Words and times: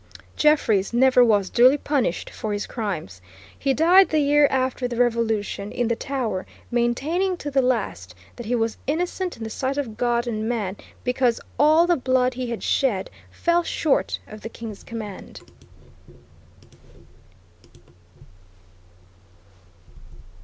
Jeffreys 0.35 0.93
never 0.93 1.23
was 1.23 1.51
duly 1.51 1.77
punished 1.77 2.31
for 2.31 2.53
his 2.53 2.65
crimes. 2.65 3.21
He 3.59 3.71
died 3.71 4.09
the 4.09 4.17
year 4.17 4.47
after 4.49 4.87
the 4.87 4.95
Revolution, 4.95 5.71
in 5.71 5.89
the 5.89 5.95
Tower, 5.95 6.47
maintaining 6.71 7.37
to 7.37 7.51
the 7.51 7.61
last 7.61 8.15
that 8.35 8.47
he 8.47 8.55
was 8.55 8.79
innocent 8.87 9.37
in 9.37 9.43
the 9.43 9.49
sight 9.51 9.77
of 9.77 9.97
God 9.97 10.25
and 10.25 10.49
man 10.49 10.75
because 11.03 11.39
"all 11.59 11.85
the 11.85 11.95
blood 11.97 12.33
he 12.33 12.49
had 12.49 12.63
shed 12.63 13.11
fell 13.29 13.61
short 13.61 14.17
of 14.25 14.41
the 14.41 14.49
King's 14.49 14.83
command." 14.83 15.39